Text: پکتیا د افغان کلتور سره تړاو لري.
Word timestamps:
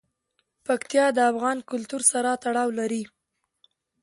پکتیا 0.65 1.05
د 1.17 1.19
افغان 1.31 1.57
کلتور 1.71 2.01
سره 2.11 2.29
تړاو 2.43 2.69
لري. 2.79 3.03